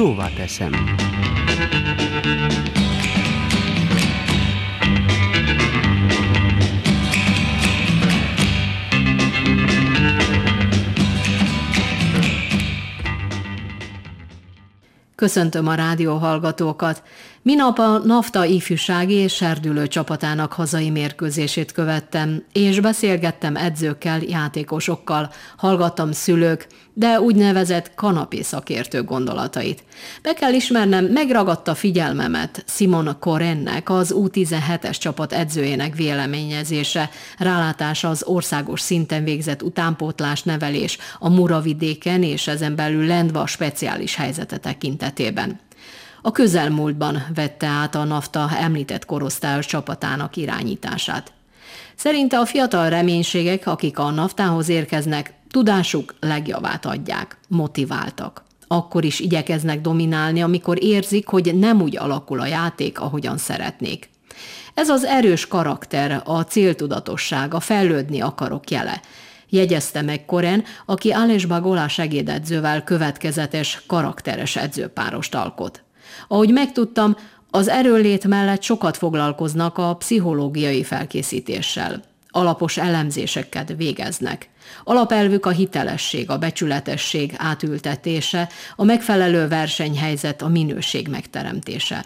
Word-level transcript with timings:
Szóval 0.00 0.30
teszem. 0.36 0.72
Köszöntöm 15.14 15.68
a 15.68 15.74
rádió 15.74 16.16
hallgatókat. 16.16 17.02
Minap 17.42 17.78
a 17.78 17.98
NAFTA 17.98 18.44
ifjúsági 18.44 19.14
és 19.14 19.34
serdülő 19.34 19.86
csapatának 19.86 20.52
hazai 20.52 20.90
mérkőzését 20.90 21.72
követtem, 21.72 22.44
és 22.52 22.80
beszélgettem 22.80 23.56
edzőkkel, 23.56 24.20
játékosokkal, 24.22 25.30
hallgattam 25.56 26.12
szülők, 26.12 26.66
de 26.92 27.20
úgynevezett 27.20 27.94
kanapé 27.94 28.42
szakértő 28.42 29.02
gondolatait. 29.02 29.84
Be 30.22 30.32
kell 30.32 30.52
ismernem, 30.52 31.04
megragadta 31.04 31.74
figyelmemet 31.74 32.64
Simon 32.66 33.16
Korennek, 33.20 33.90
az 33.90 34.14
U17-es 34.16 34.98
csapat 34.98 35.32
edzőjének 35.32 35.94
véleményezése, 35.94 37.10
rálátása 37.38 38.08
az 38.08 38.22
országos 38.24 38.80
szinten 38.80 39.24
végzett 39.24 39.62
utánpótlás 39.62 40.42
nevelés 40.42 40.98
a 41.18 41.28
Muravidéken 41.28 42.22
és 42.22 42.46
ezen 42.46 42.74
belül 42.76 43.06
Lendva 43.06 43.46
speciális 43.46 44.14
helyzete 44.14 44.56
tekintetében. 44.56 45.60
A 46.22 46.32
közelmúltban 46.32 47.22
vette 47.34 47.66
át 47.66 47.94
a 47.94 48.04
NAFTA 48.04 48.50
említett 48.58 49.04
korosztályos 49.04 49.66
csapatának 49.66 50.36
irányítását. 50.36 51.32
Szerinte 51.94 52.38
a 52.38 52.46
fiatal 52.46 52.88
reménységek, 52.88 53.66
akik 53.66 53.98
a 53.98 54.10
naftához 54.10 54.68
érkeznek, 54.68 55.34
tudásuk 55.50 56.14
legjavát 56.20 56.86
adják, 56.86 57.38
motiváltak. 57.48 58.44
Akkor 58.66 59.04
is 59.04 59.20
igyekeznek 59.20 59.80
dominálni, 59.80 60.42
amikor 60.42 60.82
érzik, 60.82 61.26
hogy 61.26 61.54
nem 61.54 61.82
úgy 61.82 61.96
alakul 61.96 62.40
a 62.40 62.46
játék, 62.46 63.00
ahogyan 63.00 63.38
szeretnék. 63.38 64.10
Ez 64.74 64.88
az 64.88 65.04
erős 65.04 65.46
karakter, 65.46 66.22
a 66.24 66.40
céltudatosság, 66.40 67.54
a 67.54 67.60
fejlődni 67.60 68.20
akarok 68.20 68.70
jele. 68.70 69.00
Jegyezte 69.48 70.02
meg 70.02 70.24
Koren, 70.24 70.64
aki 70.86 71.10
Alesba 71.10 71.60
Golá 71.60 71.86
segédedzővel 71.86 72.84
következetes, 72.84 73.82
karakteres 73.86 74.56
edzőpárost 74.56 75.34
alkot. 75.34 75.82
Ahogy 76.28 76.52
megtudtam, 76.52 77.16
az 77.50 77.68
erőlét 77.68 78.26
mellett 78.26 78.62
sokat 78.62 78.96
foglalkoznak 78.96 79.78
a 79.78 79.94
pszichológiai 79.94 80.84
felkészítéssel. 80.84 82.02
Alapos 82.28 82.76
elemzéseket 82.76 83.74
végeznek. 83.76 84.48
Alapelvük 84.84 85.46
a 85.46 85.50
hitelesség, 85.50 86.30
a 86.30 86.38
becsületesség 86.38 87.34
átültetése, 87.36 88.48
a 88.76 88.84
megfelelő 88.84 89.48
versenyhelyzet, 89.48 90.42
a 90.42 90.48
minőség 90.48 91.08
megteremtése. 91.08 92.04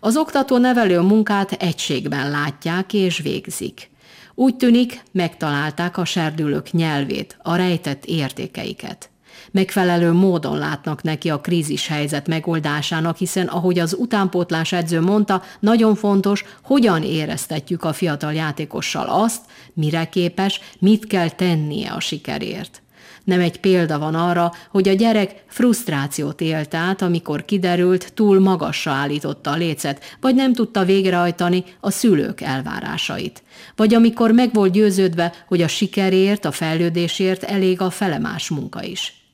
Az 0.00 0.16
oktató-nevelő 0.16 1.00
munkát 1.00 1.52
egységben 1.52 2.30
látják 2.30 2.92
és 2.92 3.18
végzik. 3.18 3.90
Úgy 4.34 4.56
tűnik, 4.56 5.02
megtalálták 5.12 5.96
a 5.96 6.04
serdülők 6.04 6.70
nyelvét, 6.70 7.36
a 7.42 7.56
rejtett 7.56 8.04
értékeiket 8.04 9.10
megfelelő 9.50 10.12
módon 10.12 10.58
látnak 10.58 11.02
neki 11.02 11.30
a 11.30 11.40
krízis 11.40 11.86
helyzet 11.86 12.28
megoldásának, 12.28 13.16
hiszen 13.16 13.46
ahogy 13.46 13.78
az 13.78 13.96
utánpótlás 13.98 14.72
edző 14.72 15.00
mondta, 15.00 15.42
nagyon 15.60 15.94
fontos, 15.94 16.44
hogyan 16.62 17.02
éreztetjük 17.02 17.84
a 17.84 17.92
fiatal 17.92 18.32
játékossal 18.32 19.06
azt, 19.08 19.40
mire 19.72 20.04
képes, 20.04 20.60
mit 20.78 21.06
kell 21.06 21.28
tennie 21.28 21.90
a 21.90 22.00
sikerért. 22.00 22.82
Nem 23.28 23.40
egy 23.40 23.60
példa 23.60 23.98
van 23.98 24.14
arra, 24.14 24.52
hogy 24.70 24.88
a 24.88 24.92
gyerek 24.92 25.44
frusztrációt 25.46 26.40
élt 26.40 26.74
át, 26.74 27.02
amikor 27.02 27.44
kiderült, 27.44 28.12
túl 28.14 28.40
magasra 28.40 28.92
állította 28.92 29.50
a 29.50 29.56
lécet, 29.56 30.16
vagy 30.20 30.34
nem 30.34 30.52
tudta 30.52 30.84
végrehajtani 30.84 31.64
a 31.80 31.90
szülők 31.90 32.40
elvárásait. 32.40 33.42
Vagy 33.76 33.94
amikor 33.94 34.30
meg 34.30 34.52
volt 34.52 34.72
győződve, 34.72 35.32
hogy 35.48 35.62
a 35.62 35.68
sikerért, 35.68 36.44
a 36.44 36.52
fejlődésért 36.52 37.42
elég 37.42 37.80
a 37.80 37.90
felemás 37.90 38.48
munka 38.48 38.82
is. 38.82 39.27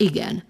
Igen, 0.00 0.42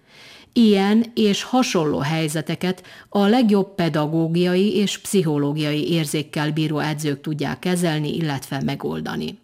Ilyen 0.53 1.05
és 1.15 1.43
hasonló 1.43 1.99
helyzeteket 1.99 2.83
a 3.09 3.27
legjobb 3.27 3.75
pedagógiai 3.75 4.77
és 4.77 4.99
pszichológiai 4.99 5.91
érzékkel 5.91 6.53
bíró 6.53 6.79
edzők 6.79 7.21
tudják 7.21 7.59
kezelni, 7.59 8.15
illetve 8.15 8.63
megoldani. 8.65 9.39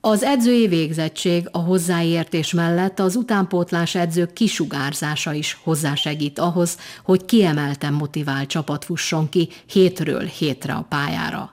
Az 0.00 0.22
edzői 0.22 0.66
végzettség 0.66 1.48
a 1.50 1.58
hozzáértés 1.58 2.52
mellett 2.52 2.98
az 2.98 3.16
utánpótlás 3.16 3.94
edzők 3.94 4.32
kisugárzása 4.32 5.32
is 5.32 5.58
hozzásegít 5.62 6.38
ahhoz, 6.38 6.78
hogy 7.04 7.24
kiemelten 7.24 7.92
motivált 7.92 8.48
csapat 8.48 8.84
fusson 8.84 9.28
ki 9.28 9.48
hétről 9.66 10.24
hétre 10.24 10.72
a 10.72 10.86
pályára. 10.88 11.52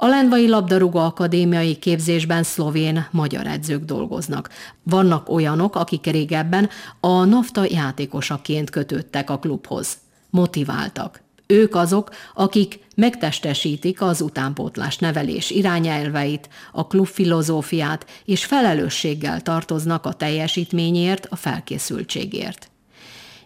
A 0.00 0.06
Lendvai 0.06 0.48
Labdarúgó 0.48 0.98
Akadémiai 0.98 1.76
képzésben 1.76 2.42
szlovén-magyar 2.42 3.46
edzők 3.46 3.84
dolgoznak. 3.84 4.48
Vannak 4.82 5.28
olyanok, 5.28 5.76
akik 5.76 6.06
régebben 6.06 6.68
a 7.00 7.24
NAFTA 7.24 7.64
játékosaként 7.68 8.70
kötődtek 8.70 9.30
a 9.30 9.38
klubhoz. 9.38 9.98
Motiváltak. 10.30 11.22
Ők 11.46 11.74
azok, 11.74 12.10
akik 12.34 12.80
megtestesítik 12.94 14.02
az 14.02 14.20
utánpótlás 14.20 14.98
nevelés 14.98 15.50
irányelveit, 15.50 16.48
a 16.72 16.86
klub 16.86 17.06
filozófiát 17.06 18.06
és 18.24 18.44
felelősséggel 18.44 19.42
tartoznak 19.42 20.06
a 20.06 20.12
teljesítményért, 20.12 21.26
a 21.26 21.36
felkészültségért. 21.36 22.70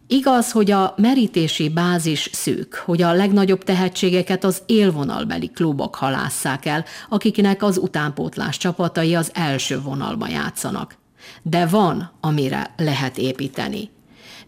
Igaz, 0.06 0.52
hogy 0.52 0.70
a 0.70 0.94
merítési 0.96 1.68
bázis 1.68 2.30
szűk, 2.32 2.74
hogy 2.74 3.02
a 3.02 3.12
legnagyobb 3.12 3.64
tehetségeket 3.64 4.44
az 4.44 4.62
élvonalbeli 4.66 5.48
klubok 5.48 5.94
halásszák 5.94 6.66
el, 6.66 6.84
akiknek 7.08 7.62
az 7.62 7.78
utánpótlás 7.78 8.56
csapatai 8.56 9.14
az 9.14 9.30
első 9.34 9.80
vonalba 9.80 10.28
játszanak. 10.28 10.96
De 11.42 11.66
van, 11.66 12.12
amire 12.20 12.74
lehet 12.76 13.18
építeni. 13.18 13.90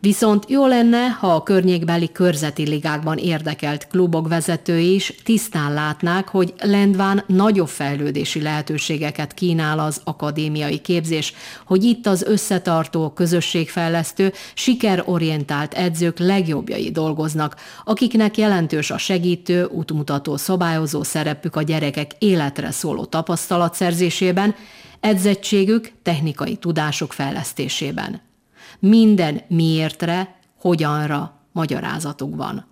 Viszont 0.05 0.45
jó 0.49 0.67
lenne, 0.67 1.09
ha 1.09 1.35
a 1.35 1.43
környékbeli 1.43 2.13
körzeti 2.13 2.69
ligákban 2.69 3.19
érdekelt 3.19 3.87
klubok 3.87 4.29
vezetői 4.29 4.95
is 4.95 5.15
tisztán 5.23 5.73
látnák, 5.73 6.29
hogy 6.29 6.55
Lendván 6.63 7.25
nagyobb 7.27 7.69
fejlődési 7.69 8.43
lehetőségeket 8.43 9.35
kínál 9.35 9.79
az 9.79 10.01
akadémiai 10.05 10.79
képzés, 10.79 11.35
hogy 11.67 11.85
itt 11.85 12.07
az 12.07 12.23
összetartó, 12.23 13.11
közösségfejlesztő, 13.11 14.33
sikerorientált 14.55 15.75
edzők 15.75 16.19
legjobbjai 16.19 16.91
dolgoznak, 16.91 17.57
akiknek 17.85 18.37
jelentős 18.39 18.91
a 18.91 18.99
segítő, 18.99 19.65
útmutató, 19.65 20.37
szabályozó 20.37 21.03
szerepük 21.03 21.57
a 21.57 21.63
gyerekek 21.63 22.11
életre 22.19 22.71
szóló 22.71 23.05
tapasztalatszerzésében, 23.05 24.55
edzettségük, 25.01 25.93
technikai 26.03 26.57
tudások 26.57 27.13
fejlesztésében 27.13 28.33
minden 28.79 29.41
miértre, 29.49 30.37
hogyanra 30.61 31.41
magyarázatuk 31.53 32.37
van. 32.37 32.67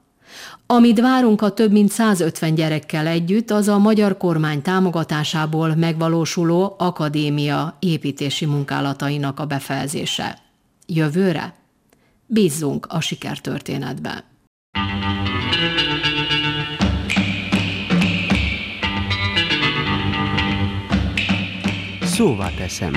Amit 0.66 1.00
várunk 1.00 1.42
a 1.42 1.50
több 1.50 1.72
mint 1.72 1.90
150 1.90 2.54
gyerekkel 2.54 3.06
együtt, 3.06 3.50
az 3.50 3.68
a 3.68 3.78
magyar 3.78 4.16
kormány 4.16 4.62
támogatásából 4.62 5.74
megvalósuló 5.74 6.74
akadémia 6.78 7.76
építési 7.78 8.46
munkálatainak 8.46 9.40
a 9.40 9.46
befejezése. 9.46 10.38
Jövőre? 10.86 11.54
Bízzunk 12.26 12.86
a 12.88 13.00
sikertörténetbe. 13.00 14.24
Szóval 22.02 22.50
teszem. 22.56 22.92